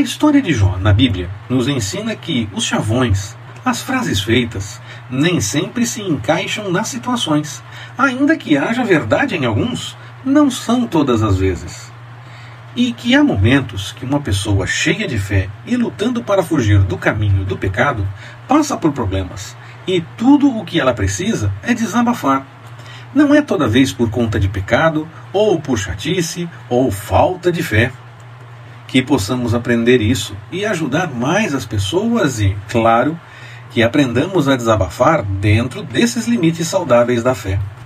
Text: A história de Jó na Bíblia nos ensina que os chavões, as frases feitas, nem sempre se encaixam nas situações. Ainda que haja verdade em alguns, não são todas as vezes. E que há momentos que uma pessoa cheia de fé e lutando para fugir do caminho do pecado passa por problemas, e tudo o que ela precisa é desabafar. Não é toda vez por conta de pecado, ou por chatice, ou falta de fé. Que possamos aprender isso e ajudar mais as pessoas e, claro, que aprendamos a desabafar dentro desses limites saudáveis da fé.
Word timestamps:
A 0.00 0.02
história 0.02 0.40
de 0.40 0.54
Jó 0.54 0.78
na 0.78 0.94
Bíblia 0.94 1.28
nos 1.46 1.68
ensina 1.68 2.16
que 2.16 2.48
os 2.54 2.64
chavões, 2.64 3.36
as 3.62 3.82
frases 3.82 4.18
feitas, 4.22 4.80
nem 5.10 5.42
sempre 5.42 5.84
se 5.84 6.00
encaixam 6.00 6.72
nas 6.72 6.88
situações. 6.88 7.62
Ainda 7.98 8.34
que 8.34 8.56
haja 8.56 8.82
verdade 8.82 9.36
em 9.36 9.44
alguns, 9.44 9.94
não 10.24 10.50
são 10.50 10.86
todas 10.86 11.22
as 11.22 11.36
vezes. 11.36 11.92
E 12.74 12.94
que 12.94 13.14
há 13.14 13.22
momentos 13.22 13.92
que 13.92 14.06
uma 14.06 14.20
pessoa 14.20 14.66
cheia 14.66 15.06
de 15.06 15.18
fé 15.18 15.50
e 15.66 15.76
lutando 15.76 16.24
para 16.24 16.42
fugir 16.42 16.78
do 16.78 16.96
caminho 16.96 17.44
do 17.44 17.58
pecado 17.58 18.08
passa 18.48 18.78
por 18.78 18.92
problemas, 18.92 19.54
e 19.86 20.00
tudo 20.16 20.48
o 20.48 20.64
que 20.64 20.80
ela 20.80 20.94
precisa 20.94 21.52
é 21.62 21.74
desabafar. 21.74 22.46
Não 23.14 23.34
é 23.34 23.42
toda 23.42 23.68
vez 23.68 23.92
por 23.92 24.08
conta 24.08 24.40
de 24.40 24.48
pecado, 24.48 25.06
ou 25.30 25.60
por 25.60 25.76
chatice, 25.76 26.48
ou 26.70 26.90
falta 26.90 27.52
de 27.52 27.62
fé. 27.62 27.92
Que 28.90 29.00
possamos 29.00 29.54
aprender 29.54 30.00
isso 30.00 30.36
e 30.50 30.66
ajudar 30.66 31.10
mais 31.14 31.54
as 31.54 31.64
pessoas 31.64 32.40
e, 32.40 32.56
claro, 32.68 33.18
que 33.70 33.82
aprendamos 33.82 34.48
a 34.48 34.56
desabafar 34.56 35.22
dentro 35.22 35.82
desses 35.82 36.26
limites 36.26 36.66
saudáveis 36.66 37.22
da 37.22 37.34
fé. 37.34 37.58